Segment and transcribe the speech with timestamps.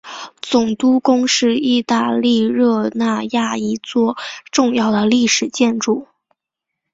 [0.41, 4.17] 总督宫是意大利热那亚一座
[4.51, 6.07] 重要的历史建筑。